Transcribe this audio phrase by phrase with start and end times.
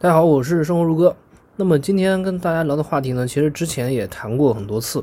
[0.00, 1.16] 大家好，我是生活如歌。
[1.56, 5.02] 那么今天跟大家聊的话题呢，其实之前也谈过很多次。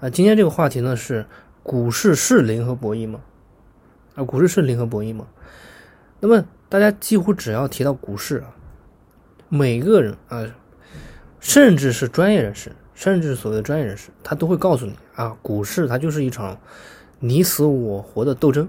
[0.00, 1.24] 啊，今天这个话题呢是
[1.62, 3.20] 股市是零和博弈吗？
[4.16, 5.28] 啊，股市是零和博弈吗？
[6.18, 8.50] 那么大家几乎只要提到股市啊，
[9.48, 10.44] 每个人啊，
[11.38, 16.58] 甚至是专业人士，甚至是所谓的专业人士，他都会告诉你啊，股市它就是一场
[17.20, 18.68] 你死我活的斗争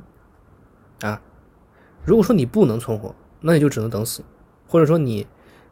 [1.01, 1.19] 啊。
[2.05, 4.21] 如果说你不能存活，那你就只能等死。
[4.70, 5.25] 或者说你，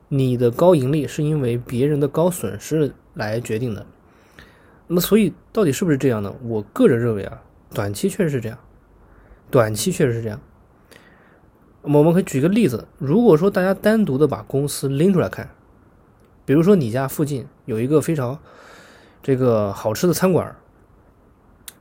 [0.09, 3.85] 你的高盈利是因为别人的高损失来决定的，
[4.87, 6.33] 那么所以到底是不是这样呢？
[6.41, 7.43] 我个人认为啊，
[7.75, 8.57] 短期确实是这样，
[9.51, 10.41] 短期确实是这样。
[11.83, 15.51] 我们可以举个例子，如果说大家单独的把公司拎出来看，
[16.43, 18.39] 比如说你家附近有一个非常
[19.21, 20.55] 这个好吃的餐馆，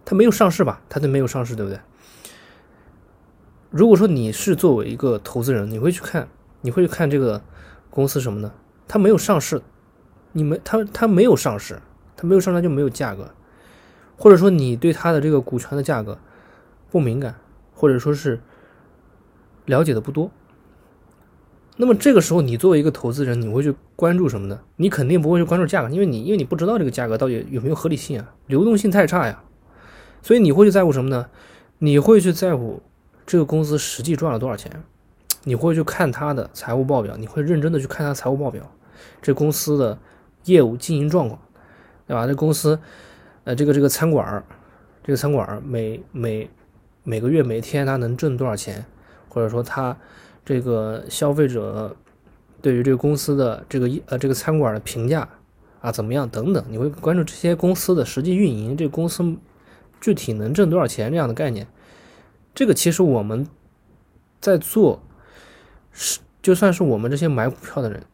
[0.04, 0.82] 它没有上市吧？
[0.90, 1.80] 它都没有上市，对不对？
[3.70, 6.28] 如果说你是作为一个投资人，你会去看。
[6.66, 7.40] 你会去看这个
[7.90, 8.52] 公司什么呢？
[8.88, 9.62] 它没有上市，
[10.32, 11.80] 你没它它没有上市，
[12.16, 13.30] 它没有上市就没有价格，
[14.16, 16.18] 或者说你对它的这个股权的价格
[16.90, 17.36] 不敏感，
[17.72, 18.40] 或者说是
[19.66, 20.28] 了解的不多。
[21.76, 24.58] 那么这个时候，你作为一个投资人，你会去关注什么呢？
[24.74, 29.44] 你肯定不会去关注价格，因为你因为你不知道这个价格到底有没有合理性啊，流动性太差呀，
[30.20, 31.28] 所以你会去在乎什么呢？
[31.78, 32.82] 你会去在乎
[33.24, 34.82] 这个公司实际赚了多少钱。
[35.48, 38.68] 你会去看他的财务报表，你会认真的去看他财务报表，
[39.22, 39.96] 这公司的
[40.46, 41.40] 业务经营状况，
[42.04, 42.26] 对吧？
[42.26, 42.76] 这公司，
[43.44, 44.42] 呃，这个这个餐馆
[45.04, 46.50] 这个餐馆每每
[47.04, 48.84] 每个月每天他能挣多少钱，
[49.28, 49.96] 或者说他
[50.44, 51.94] 这个消费者
[52.60, 55.28] 对于这个公司的这个呃这个餐馆的评价
[55.80, 59.36] 啊怎么样等等，你会关注这些公司的实际运营，这公司
[60.00, 61.68] 具体能挣多少钱这样的概念。
[62.52, 63.46] 这个其实我们
[64.40, 65.00] 在做。
[65.98, 68.04] 是，就算是我们这些买股票的人，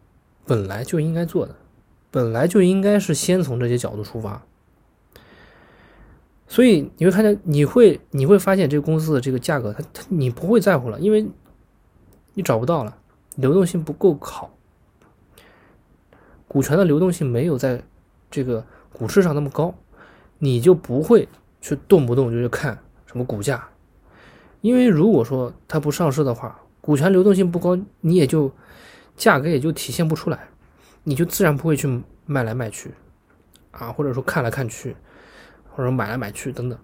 [0.47, 1.57] 本来就应该做的，
[2.13, 4.41] 本来就应该是先从这些角度出发。
[6.47, 11.27] 所以你会看见，你会你会发现这个公司的这个价格，它它你不会在乎了，因为
[12.35, 12.97] 你找不到了，
[13.35, 14.55] 流动性不够好，
[16.47, 17.83] 股权的流动性没有在
[18.31, 19.75] 这个股市上那么高，
[20.39, 21.29] 你就不会
[21.61, 23.69] 去动不动就去看什么股价，
[24.61, 26.61] 因为如果说它不上市的话。
[26.83, 28.53] 股权流动性不高，你也就
[29.17, 30.49] 价格也就体现不出来，
[31.05, 32.93] 你就自然不会去卖来卖去，
[33.71, 34.97] 啊，或者说看来看去，
[35.71, 36.77] 或者买来买去等等。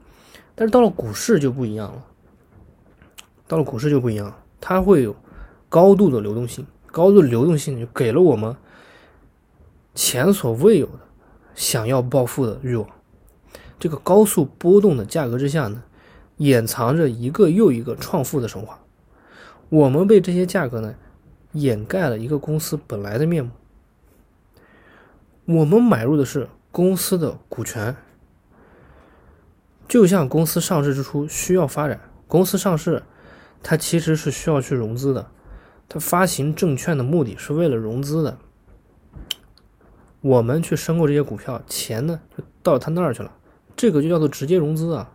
[0.54, 2.04] 但是到了股市就不一样了，
[3.48, 5.14] 到了股市就不一样，它会有
[5.68, 8.56] 高度的流动性，高度的流动性就给了我们
[9.94, 11.00] 前所未有的
[11.56, 12.88] 想要暴富的欲望。
[13.80, 15.82] 这个高速波动的价格之下呢，
[16.36, 18.80] 掩藏着一个又一个创富的神话。
[19.70, 20.94] 我们被这些价格呢
[21.52, 23.50] 掩盖了一个公司本来的面目。
[25.44, 27.96] 我们买入的是公司的股权，
[29.86, 33.02] 就像公司上市之初需要发展，公司上市
[33.62, 35.30] 它其实是需要去融资的，
[35.88, 38.38] 它发行证券的目的是为了融资的。
[40.20, 43.32] 我们去申购这些股票，钱呢就到他那儿去了，
[43.76, 45.12] 这个就叫做直接融资啊。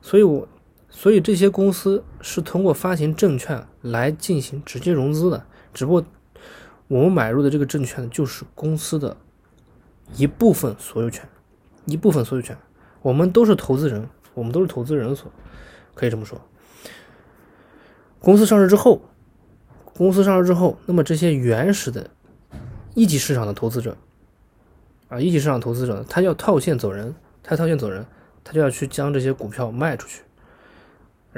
[0.00, 0.48] 所以，我。
[0.90, 5.44] 所以这些公司是通过发行证券来进行直接融资的，
[5.74, 6.04] 只不过
[6.88, 9.16] 我们买入的这个证券就是公司的
[10.16, 11.28] 一部分所有权，
[11.84, 12.56] 一部分所有权。
[13.02, 15.30] 我们都是投资人，我们都是投资人所，
[15.94, 16.40] 可以这么说。
[18.18, 19.02] 公司上市之后，
[19.84, 22.10] 公司上市之后，那么这些原始的
[22.94, 23.96] 一级市场的投资者
[25.08, 28.04] 啊，一级市场投资者，他要套现走人，他套现走人，
[28.42, 30.22] 他就要去将这些股票卖出去。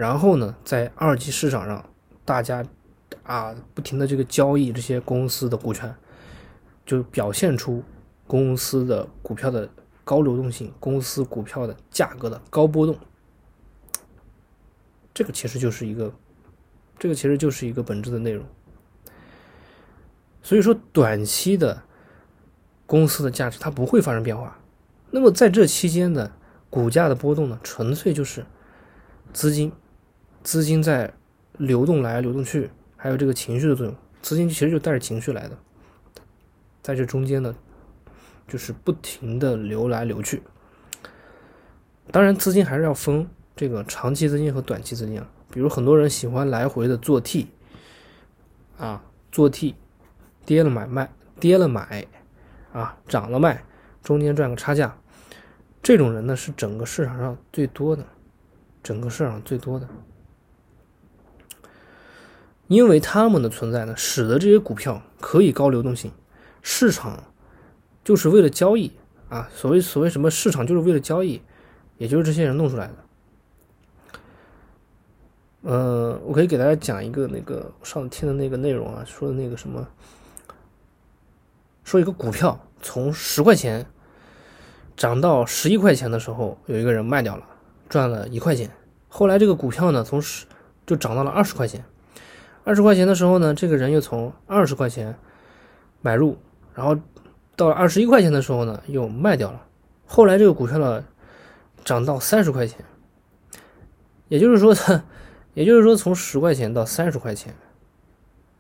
[0.01, 1.85] 然后呢，在二级市场上，
[2.25, 2.65] 大家
[3.23, 5.95] 啊不停的这个交易这些公司的股权，
[6.87, 7.85] 就表现出
[8.27, 9.69] 公司的股票的
[10.03, 12.97] 高流动性，公司股票的价格的高波动。
[15.13, 16.11] 这个其实就是一个，
[16.99, 18.43] 这个其实就是一个本质的内容。
[20.41, 21.83] 所以说，短期的
[22.87, 24.59] 公司的价值它不会发生变化。
[25.11, 26.33] 那么在这期间的
[26.71, 28.47] 股价的波动呢，纯粹就是
[29.35, 29.71] 资金。
[30.43, 31.13] 资金在
[31.59, 35.59] 流动来流动去，还有这个情绪的作用，资金其实就带着情绪来的，
[36.83, 37.55] 在这中间呢，
[38.49, 40.43] 就是不停的流来流去。
[42.11, 45.29] 当然，资金还是要分这个长期资金和短期资金啊。
[45.51, 47.49] 比如很多人喜欢来回的做 T，
[48.79, 49.75] 啊，做 T，
[50.47, 52.07] 跌了买卖，跌了买，
[52.73, 53.65] 啊，涨了卖，
[54.03, 54.97] 中间赚个差价，
[55.83, 58.07] 这种人呢是整个市场上最多的，
[58.83, 59.89] 整个市场最多的。
[62.71, 66.13] 因为他们的存在呢，使得这些股票可以高流动性，
[66.63, 67.25] 市场
[68.05, 68.93] 就是为了交易
[69.29, 69.51] 啊。
[69.53, 71.43] 所谓所谓什么市场就是为了交易，
[71.99, 72.95] 也就是这些人弄出来的。
[75.63, 79.85] 呃，我可以给大家讲一个那个上次听的那个内容啊，说的那个什么，
[81.83, 83.85] 说一个股票从十块钱
[84.97, 87.45] 涨到十一块钱的时候，有一个人卖掉了，
[87.89, 88.71] 赚了一块钱。
[89.09, 90.47] 后来这个股票呢，从十
[90.87, 91.85] 就涨到了二十块钱，
[92.71, 95.17] 二十块钱的时候呢，这个人又从二十块钱
[96.03, 96.39] 买入，
[96.73, 96.97] 然后
[97.57, 99.67] 到了二十一块钱的时候呢，又卖掉了。
[100.07, 101.05] 后来这个股票呢，
[101.85, 102.85] 涨到三十块钱，
[104.29, 104.73] 也就是说。
[105.55, 107.53] 也就是说，从十块钱到三十块钱，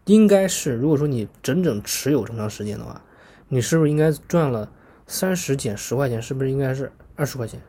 [0.06, 3.00] 应该是如果说你整整持有这么长时间的话，
[3.46, 4.68] 你是不是应该赚了
[5.06, 6.20] 三十减十块钱？
[6.20, 7.60] 是不是应该是二十块钱？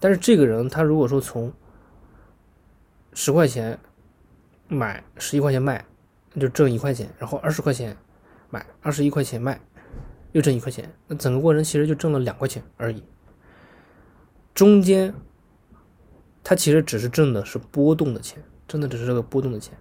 [0.00, 1.52] 但是这个人他如果说从
[3.14, 3.78] 十块钱
[4.72, 5.84] 买，十一块钱卖，
[6.38, 7.96] 就挣一块钱；然后二十块钱
[8.50, 9.60] 买，二十一块钱卖，
[10.32, 10.92] 又挣一块钱。
[11.06, 13.02] 那整个过程其实就挣了两块钱而已，
[14.54, 15.14] 中间。
[16.44, 19.78] 它其实只是挣的是波动的钱，真的只是这个波动的钱，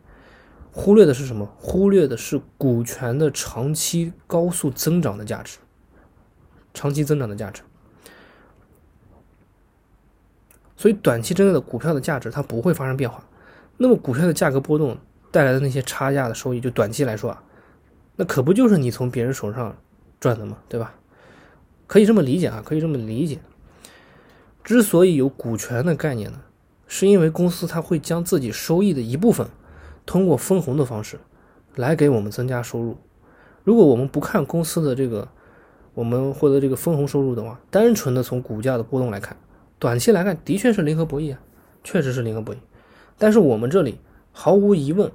[0.72, 1.44] 忽略的是什么？
[1.58, 5.58] 忽略的是股权的长期高速增长的价值，
[6.72, 7.64] 长期增长的价值。
[10.78, 13.28] 所以短期之内的股票的价值它不会发生变化，
[13.84, 14.96] 那么股票的价格波动
[15.32, 17.44] 带来的那些差价的收益，就短期来说啊，
[18.16, 19.76] 那可不就是你从别人手上
[20.20, 20.60] 赚的吗？
[20.70, 20.94] 对吧？
[21.88, 23.40] 可以这么理解啊，可以这么理解。
[24.64, 26.42] 之所以有股权的概念呢？
[26.86, 29.48] 是因为公司它会将自己收益的一部分，
[30.06, 31.18] 通过分红的方式，
[31.76, 32.96] 来给我们增加收入。
[33.64, 35.28] 如果我们不看公司的这个，
[35.96, 39.36] 我们获得这个分红收入的话，单纯的从股价的波动来看，
[39.80, 41.40] 短期来看的确是零和博弈啊，
[41.84, 42.60] 确实是零和博弈。
[43.22, 44.00] 但是我们这里
[44.32, 45.12] 毫无疑问，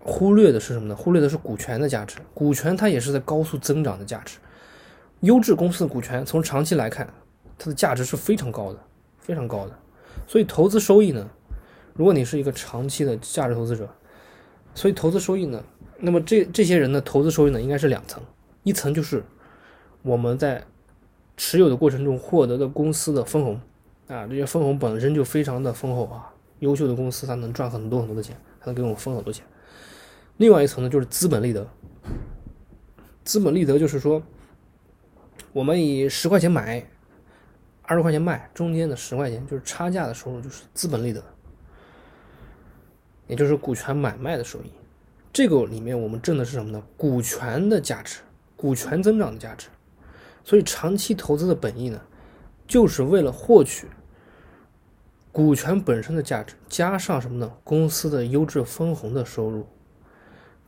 [0.00, 0.94] 忽略的是什么呢？
[0.94, 2.18] 忽略的是股权的价值。
[2.34, 4.36] 股权它也是在高速增长的价值。
[5.20, 7.08] 优质公司的股权从长期来看，
[7.56, 8.78] 它的价值是非常高的，
[9.18, 9.72] 非常高的。
[10.26, 11.30] 所以投资收益呢，
[11.94, 13.88] 如果你是一个长期的价值投资者，
[14.74, 15.64] 所以投资收益呢，
[16.00, 18.22] 那么这这些人的投资收益呢，应该是两层，
[18.62, 19.24] 一层就是
[20.02, 20.62] 我们在
[21.38, 23.58] 持有的过程中获得的公司的分红，
[24.06, 26.33] 啊，这些分红本身就非常的丰厚啊，
[26.64, 29.44] 优秀的公司它能赚很多很多的钱，它能给我们分很多钱。
[30.38, 31.68] 另外一层呢，就是资本利得，
[33.22, 34.22] 资本利得就是说，
[35.52, 36.84] 我们以十块钱买。
[37.86, 41.22] 二十块钱卖，中间的十块钱就是差价的收入，就是资本利得，
[43.26, 44.72] 也就是股权买卖的收益。
[45.30, 46.82] 这个里面我们挣的是什么呢？
[46.96, 48.20] 股权的价值，
[48.56, 49.68] 股权增长的价值。
[50.42, 52.00] 所以长期投资的本意呢，
[52.66, 53.86] 就是为了获取
[55.34, 57.56] 股权本身的价值，加上什么呢？
[57.64, 59.66] 公司的优质分红的收入。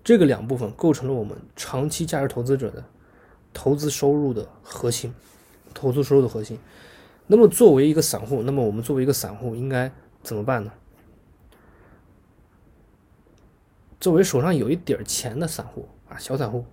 [0.02, 2.84] 这个两部分构成了我们长期价值投资者的
[3.54, 5.14] 投资收入的核心，
[5.72, 6.58] 投资收入的核心。
[7.28, 9.92] 那么作为一个散户，那么我们作为一个散户应该
[10.24, 10.72] 怎么办呢？
[14.00, 16.64] 作为手上有一点钱的散户啊，小散户，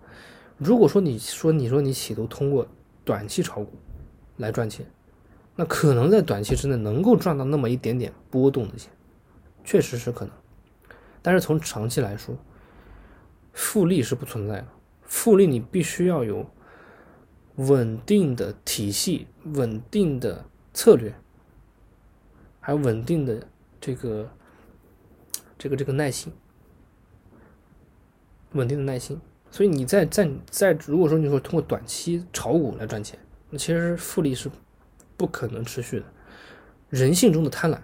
[0.57, 2.68] 如果说你说你说你企图通过
[3.06, 3.74] 短期炒股
[4.38, 4.84] 来赚钱，
[5.56, 8.92] 那可能在短期之内能够赚到那么一点点波动的钱，
[9.64, 10.34] 确实是可能。
[11.22, 12.36] 但是从长期来说，
[13.54, 14.68] 复利是不存在的，
[15.04, 16.46] 复利你必须要有。
[17.58, 21.13] 稳定的体系、稳定的策略，
[22.60, 23.48] 还有稳定的
[23.80, 24.27] 这个、
[25.56, 26.34] 这个、这个耐心，
[28.54, 29.22] 稳定的耐心。
[29.51, 33.20] 所以你在在在，如果说你说通过短期炒股来赚钱，
[33.51, 34.50] 那其实复利是
[35.24, 36.06] 不可能持续的。
[36.89, 37.77] 人性中的贪婪，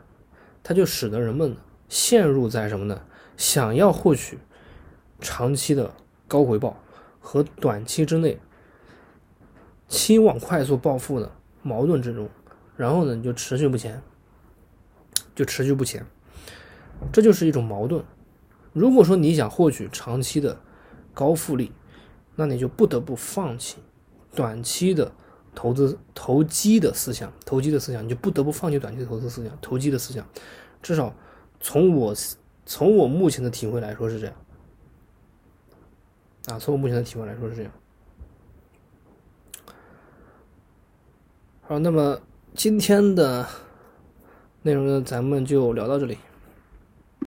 [0.62, 1.56] 它就使得人们
[1.88, 3.02] 陷入在什么呢？
[3.38, 4.38] 想要获取
[5.22, 5.94] 长期的
[6.28, 6.84] 高回报
[7.22, 8.38] 和短期之内。
[9.88, 11.32] 期望快速暴富的
[11.64, 12.30] 矛盾之中，
[12.76, 14.02] 然后呢，你就持续不前，
[15.34, 16.06] 就持续不前，
[17.14, 18.04] 这就是一种矛盾。
[18.74, 20.60] 如果说你想获取长期的
[21.14, 21.72] 高复利，
[22.36, 23.78] 那你就不得不放弃
[24.36, 25.14] 短期的
[25.60, 30.26] 投资投机的思想，投机的思想，你就不得不放弃短期的投资思想，投机的思想。
[30.82, 31.14] 至少
[31.60, 32.16] 从我
[32.66, 34.36] 从我目前的体会来说是这样，
[36.46, 37.72] 啊，从我目前的体会来说是这样。
[41.64, 42.22] 好，那么
[42.54, 43.46] 今天的
[44.62, 46.18] 内容呢，咱们就聊到这里。